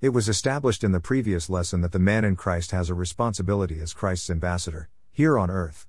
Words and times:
It 0.00 0.10
was 0.10 0.28
established 0.28 0.84
in 0.84 0.92
the 0.92 1.00
previous 1.00 1.50
lesson 1.50 1.80
that 1.80 1.90
the 1.90 1.98
man 1.98 2.24
in 2.24 2.36
Christ 2.36 2.70
has 2.70 2.88
a 2.88 2.94
responsibility 2.94 3.80
as 3.80 3.92
Christ's 3.92 4.30
ambassador, 4.30 4.88
here 5.10 5.36
on 5.36 5.50
earth. 5.50 5.88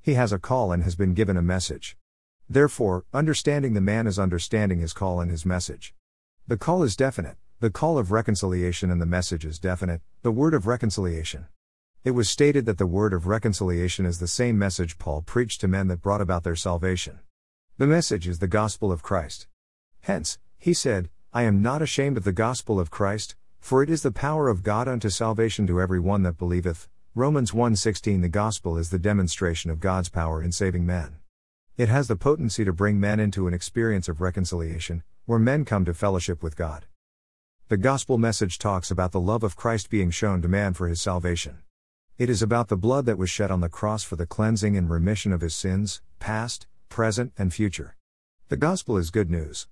He 0.00 0.14
has 0.14 0.32
a 0.32 0.38
call 0.38 0.72
and 0.72 0.82
has 0.82 0.94
been 0.94 1.12
given 1.12 1.36
a 1.36 1.42
message. 1.42 1.98
Therefore, 2.48 3.04
understanding 3.12 3.74
the 3.74 3.82
man 3.82 4.06
is 4.06 4.18
understanding 4.18 4.78
his 4.78 4.94
call 4.94 5.20
and 5.20 5.30
his 5.30 5.44
message. 5.44 5.94
The 6.48 6.56
call 6.56 6.82
is 6.82 6.96
definite, 6.96 7.36
the 7.60 7.68
call 7.68 7.98
of 7.98 8.10
reconciliation 8.10 8.90
and 8.90 8.98
the 8.98 9.04
message 9.04 9.44
is 9.44 9.58
definite, 9.58 10.00
the 10.22 10.32
word 10.32 10.54
of 10.54 10.66
reconciliation. 10.66 11.46
It 12.02 12.12
was 12.12 12.30
stated 12.30 12.64
that 12.64 12.78
the 12.78 12.86
word 12.86 13.12
of 13.12 13.26
reconciliation 13.26 14.06
is 14.06 14.20
the 14.20 14.26
same 14.26 14.58
message 14.58 14.96
Paul 14.96 15.20
preached 15.20 15.60
to 15.60 15.68
men 15.68 15.88
that 15.88 16.00
brought 16.00 16.22
about 16.22 16.44
their 16.44 16.56
salvation. 16.56 17.18
The 17.76 17.86
message 17.86 18.26
is 18.26 18.38
the 18.38 18.48
gospel 18.48 18.90
of 18.90 19.02
Christ. 19.02 19.48
Hence, 20.00 20.38
he 20.56 20.72
said, 20.72 21.10
I 21.34 21.42
am 21.42 21.60
not 21.60 21.82
ashamed 21.82 22.16
of 22.16 22.24
the 22.24 22.32
gospel 22.32 22.80
of 22.80 22.90
Christ, 22.90 23.36
for 23.60 23.82
it 23.82 23.90
is 23.90 24.02
the 24.02 24.10
power 24.10 24.48
of 24.48 24.62
God 24.62 24.88
unto 24.88 25.08
salvation 25.08 25.66
to 25.66 25.80
every 25.80 26.00
one 26.00 26.22
that 26.24 26.38
believeth. 26.38 26.88
Romans 27.14 27.52
1:16 27.52 28.22
The 28.22 28.28
gospel 28.28 28.76
is 28.76 28.90
the 28.90 28.98
demonstration 28.98 29.70
of 29.70 29.78
God's 29.78 30.08
power 30.08 30.42
in 30.42 30.50
saving 30.50 30.86
men. 30.86 31.18
It 31.76 31.88
has 31.88 32.08
the 32.08 32.16
potency 32.16 32.64
to 32.64 32.72
bring 32.72 32.98
men 32.98 33.20
into 33.20 33.46
an 33.46 33.54
experience 33.54 34.08
of 34.08 34.20
reconciliation, 34.20 35.02
where 35.26 35.38
men 35.38 35.64
come 35.64 35.84
to 35.84 35.94
fellowship 35.94 36.42
with 36.42 36.56
God. 36.56 36.86
The 37.68 37.76
gospel 37.76 38.18
message 38.18 38.58
talks 38.58 38.90
about 38.90 39.12
the 39.12 39.20
love 39.20 39.44
of 39.44 39.56
Christ 39.56 39.90
being 39.90 40.10
shown 40.10 40.42
to 40.42 40.48
man 40.48 40.74
for 40.74 40.88
his 40.88 41.00
salvation. 41.00 41.58
It 42.18 42.28
is 42.28 42.42
about 42.42 42.68
the 42.68 42.76
blood 42.76 43.06
that 43.06 43.16
was 43.16 43.30
shed 43.30 43.50
on 43.50 43.60
the 43.60 43.68
cross 43.68 44.02
for 44.02 44.16
the 44.16 44.26
cleansing 44.26 44.76
and 44.76 44.90
remission 44.90 45.32
of 45.32 45.40
his 45.40 45.54
sins, 45.54 46.02
past, 46.18 46.66
present, 46.88 47.32
and 47.38 47.54
future. 47.54 47.96
The 48.48 48.56
gospel 48.56 48.96
is 48.96 49.10
good 49.10 49.30
news. 49.30 49.68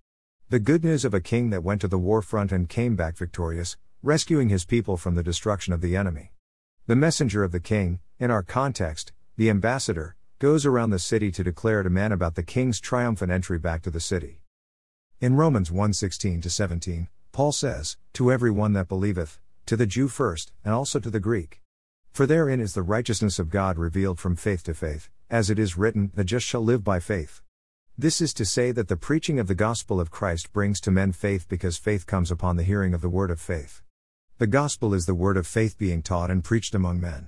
The 0.50 0.58
good 0.58 0.82
news 0.82 1.04
of 1.04 1.12
a 1.12 1.20
king 1.20 1.50
that 1.50 1.62
went 1.62 1.82
to 1.82 1.88
the 1.88 1.98
war 1.98 2.22
front 2.22 2.52
and 2.52 2.70
came 2.70 2.96
back 2.96 3.18
victorious, 3.18 3.76
rescuing 4.02 4.48
his 4.48 4.64
people 4.64 4.96
from 4.96 5.14
the 5.14 5.22
destruction 5.22 5.74
of 5.74 5.82
the 5.82 5.94
enemy. 5.94 6.32
The 6.86 6.96
messenger 6.96 7.44
of 7.44 7.52
the 7.52 7.60
king, 7.60 8.00
in 8.18 8.30
our 8.30 8.42
context, 8.42 9.12
the 9.36 9.50
ambassador, 9.50 10.16
goes 10.38 10.64
around 10.64 10.88
the 10.88 10.98
city 10.98 11.30
to 11.32 11.44
declare 11.44 11.82
to 11.82 11.90
men 11.90 12.12
about 12.12 12.34
the 12.34 12.42
king's 12.42 12.80
triumphant 12.80 13.30
entry 13.30 13.58
back 13.58 13.82
to 13.82 13.90
the 13.90 14.00
city. 14.00 14.40
In 15.20 15.36
Romans 15.36 15.70
1:16 15.70 16.40
to 16.40 16.48
17, 16.48 17.08
Paul 17.30 17.52
says, 17.52 17.98
"To 18.14 18.32
every 18.32 18.50
one 18.50 18.72
that 18.72 18.88
believeth, 18.88 19.38
to 19.66 19.76
the 19.76 19.84
Jew 19.84 20.08
first, 20.08 20.54
and 20.64 20.72
also 20.72 20.98
to 20.98 21.10
the 21.10 21.20
Greek. 21.20 21.60
For 22.10 22.24
therein 22.24 22.58
is 22.58 22.72
the 22.72 22.80
righteousness 22.80 23.38
of 23.38 23.50
God 23.50 23.76
revealed 23.76 24.18
from 24.18 24.34
faith 24.34 24.62
to 24.62 24.72
faith, 24.72 25.10
as 25.28 25.50
it 25.50 25.58
is 25.58 25.76
written, 25.76 26.10
the 26.14 26.24
just 26.24 26.46
shall 26.46 26.64
live 26.64 26.82
by 26.82 27.00
faith." 27.00 27.42
This 28.00 28.20
is 28.20 28.32
to 28.34 28.44
say 28.44 28.70
that 28.70 28.86
the 28.86 28.96
preaching 28.96 29.40
of 29.40 29.48
the 29.48 29.56
gospel 29.56 30.00
of 30.00 30.12
Christ 30.12 30.52
brings 30.52 30.80
to 30.82 30.92
men 30.92 31.10
faith 31.10 31.48
because 31.48 31.78
faith 31.78 32.06
comes 32.06 32.30
upon 32.30 32.54
the 32.54 32.62
hearing 32.62 32.94
of 32.94 33.00
the 33.00 33.08
word 33.08 33.28
of 33.28 33.40
faith. 33.40 33.82
The 34.38 34.46
gospel 34.46 34.94
is 34.94 35.06
the 35.06 35.16
word 35.16 35.36
of 35.36 35.48
faith 35.48 35.76
being 35.76 36.02
taught 36.02 36.30
and 36.30 36.44
preached 36.44 36.76
among 36.76 37.00
men. 37.00 37.26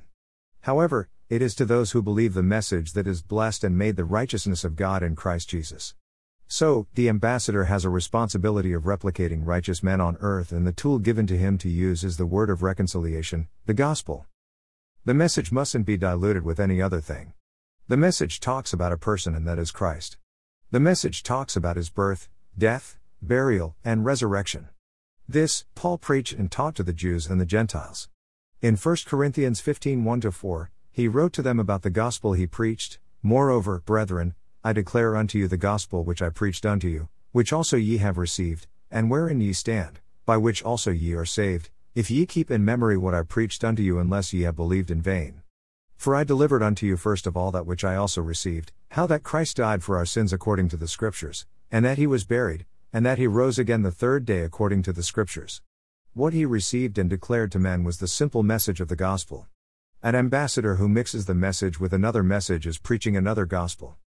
However, 0.61 1.09
it 1.29 1.43
is 1.43 1.57
to 1.57 1.65
those 1.65 1.91
who 1.91 2.03
believe 2.03 2.35
the 2.35 2.45
message 2.45 2.93
that 2.93 3.09
is 3.09 3.21
blessed 3.21 3.65
and 3.65 3.77
made 3.77 3.97
the 3.97 4.05
righteousness 4.05 4.63
of 4.63 4.77
God 4.77 5.03
in 5.03 5.17
Christ 5.17 5.49
Jesus. 5.49 5.97
So, 6.47 6.87
the 6.95 7.09
ambassador 7.09 7.65
has 7.65 7.85
a 7.85 7.91
responsibility 7.91 8.73
of 8.73 8.85
replicating 8.85 9.45
righteous 9.45 9.83
men 9.83 10.01
on 10.01 10.19
earth, 10.21 10.53
and 10.53 10.65
the 10.65 10.73
tool 10.73 11.01
given 11.01 11.27
to 11.27 11.37
him 11.37 11.59
to 11.59 11.69
use 11.69 12.05
is 12.05 12.17
the 12.17 12.27
word 12.27 12.49
of 12.49 12.63
reconciliation, 12.63 13.49
the 13.67 13.75
gospel. 13.75 14.25
The 15.05 15.15
message 15.15 15.51
mustn't 15.51 15.85
be 15.85 15.97
diluted 15.97 16.45
with 16.45 16.61
any 16.61 16.81
other 16.81 17.01
thing. 17.01 17.33
The 17.89 17.97
message 17.97 18.39
talks 18.39 18.73
about 18.73 18.93
a 18.93 18.97
person, 18.97 19.35
and 19.35 19.49
that 19.49 19.59
is 19.59 19.73
Christ. 19.73 20.17
The 20.73 20.79
message 20.79 21.25
talks 21.25 21.57
about 21.57 21.75
his 21.75 21.91
birth, 21.91 22.29
death, 22.57 22.97
burial, 23.21 23.75
and 23.85 24.05
resurrection. 24.05 24.69
This, 25.29 25.65
Paul 25.75 25.99
preached 25.99 26.35
and 26.35 26.49
taught 26.49 26.77
to 26.77 26.85
the 26.85 26.93
Jews 26.93 27.27
and 27.27 27.41
the 27.41 27.45
Gentiles. 27.45 28.09
In 28.63 28.77
1 28.77 28.97
Corinthians 29.05 29.59
15 29.59 30.05
1 30.05 30.21
4, 30.21 30.71
he 30.93 31.09
wrote 31.09 31.33
to 31.33 31.43
them 31.43 31.59
about 31.59 31.83
the 31.83 31.91
gospel 31.91 32.35
he 32.35 32.47
preached, 32.47 33.01
Moreover, 33.21 33.83
brethren, 33.85 34.37
I 34.63 34.73
declare 34.73 35.17
unto 35.17 35.39
you 35.39 35.49
the 35.49 35.57
gospel 35.57 36.05
which 36.05 36.23
I 36.23 36.29
preached 36.29 36.65
unto 36.65 36.87
you, 36.87 37.09
which 37.33 37.53
also 37.53 37.77
ye 37.77 37.97
have 37.97 38.17
received, 38.17 38.69
and 38.93 39.11
wherein 39.11 39.41
ye 39.41 39.53
stand, 39.53 39.99
by 40.25 40.37
which 40.37 40.63
also 40.63 40.93
ye 40.93 41.15
are 41.15 41.25
saved, 41.25 41.71
if 41.97 42.13
ye 42.13 42.27
keep 42.27 42.49
in 42.49 42.65
memory 42.65 42.97
what 42.97 43.13
I 43.13 43.23
preached 43.23 43.65
unto 43.65 43.83
you, 43.83 43.99
unless 43.99 44.33
ye 44.33 44.43
have 44.43 44.55
believed 44.55 44.93
in 44.93 45.03
vain. 45.03 45.40
For 46.01 46.17
I 46.17 46.25
delivered 46.25 46.63
unto 46.63 46.87
you 46.87 46.97
first 46.97 47.27
of 47.27 47.37
all 47.37 47.51
that 47.51 47.67
which 47.67 47.85
I 47.85 47.95
also 47.95 48.23
received, 48.23 48.73
how 48.93 49.07
that 49.09 49.23
Christ 49.23 49.59
died 49.59 49.83
for 49.83 49.99
our 49.99 50.07
sins 50.07 50.33
according 50.33 50.71
to 50.71 50.79
the 50.79 50.89
Scriptures, 50.89 51.45
and 51.71 51.85
that 51.85 51.99
he 51.99 52.07
was 52.07 52.25
buried, 52.25 52.65
and 52.91 53.05
that 53.05 53.19
he 53.19 53.27
rose 53.27 53.59
again 53.59 53.83
the 53.83 53.91
third 53.91 54.25
day 54.25 54.41
according 54.41 54.83
to 54.85 54.95
the 54.95 55.03
Scriptures. 55.03 55.61
What 56.15 56.33
he 56.33 56.47
received 56.47 56.97
and 56.97 57.11
declared 57.11 57.53
to 57.53 57.59
men 57.59 57.85
was 57.85 57.99
the 57.99 58.09
simple 58.09 58.43
message 58.43 58.81
of 58.81 58.89
the 58.89 58.97
gospel. 58.97 59.47
An 60.03 60.15
ambassador 60.15 60.77
who 60.77 60.89
mixes 60.89 61.27
the 61.27 61.35
message 61.35 61.79
with 61.79 61.93
another 61.93 62.23
message 62.23 62.67
is 62.67 62.79
preaching 62.79 63.15
another 63.15 63.45
gospel. 63.45 63.99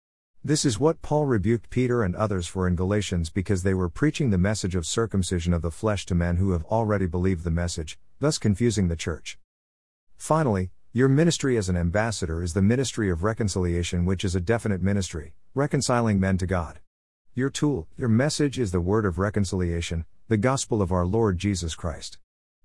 This 0.42 0.64
is 0.64 0.80
what 0.80 1.02
Paul 1.02 1.26
rebuked 1.26 1.68
Peter 1.68 2.02
and 2.02 2.16
others 2.16 2.46
for 2.46 2.66
in 2.66 2.74
Galatians 2.74 3.28
because 3.28 3.64
they 3.64 3.74
were 3.74 3.90
preaching 3.90 4.30
the 4.30 4.38
message 4.38 4.74
of 4.74 4.86
circumcision 4.86 5.52
of 5.52 5.60
the 5.60 5.70
flesh 5.70 6.06
to 6.06 6.14
men 6.14 6.38
who 6.38 6.52
have 6.52 6.64
already 6.64 7.04
believed 7.04 7.44
the 7.44 7.50
message, 7.50 7.98
thus 8.18 8.38
confusing 8.38 8.88
the 8.88 8.96
church. 8.96 9.38
Finally, 10.16 10.70
your 10.94 11.08
ministry 11.08 11.56
as 11.56 11.70
an 11.70 11.76
ambassador 11.76 12.42
is 12.42 12.52
the 12.52 12.60
ministry 12.60 13.08
of 13.08 13.22
reconciliation, 13.22 14.04
which 14.04 14.26
is 14.26 14.34
a 14.34 14.40
definite 14.40 14.82
ministry, 14.82 15.32
reconciling 15.54 16.20
men 16.20 16.36
to 16.36 16.46
God. 16.46 16.80
Your 17.34 17.48
tool, 17.48 17.88
your 17.96 18.10
message 18.10 18.58
is 18.58 18.72
the 18.72 18.80
word 18.80 19.06
of 19.06 19.18
reconciliation, 19.18 20.04
the 20.28 20.36
gospel 20.36 20.82
of 20.82 20.92
our 20.92 21.06
Lord 21.06 21.38
Jesus 21.38 21.74
Christ. 21.74 22.18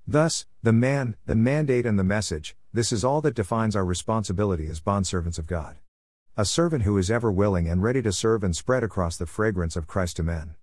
Thus, 0.06 0.46
the 0.62 0.74
man, 0.74 1.16
the 1.26 1.36
mandate, 1.36 1.86
and 1.86 1.98
the 1.98 2.04
message 2.04 2.58
this 2.74 2.92
is 2.92 3.06
all 3.06 3.22
that 3.22 3.34
defines 3.34 3.78
our 3.78 3.86
responsibility 3.86 4.68
as 4.68 4.82
bondservants 4.82 5.40
of 5.40 5.48
God. 5.48 5.78
A 6.36 6.44
servant 6.44 6.84
who 6.84 6.98
is 6.98 7.10
ever 7.10 7.32
willing 7.32 7.70
and 7.70 7.82
ready 7.82 8.02
to 8.02 8.12
serve 8.12 8.44
and 8.44 8.54
spread 8.54 8.84
across 8.84 9.16
the 9.16 9.26
fragrance 9.26 9.78
of 9.78 9.88
Christ 9.88 10.18
to 10.18 10.24
men. 10.24 10.56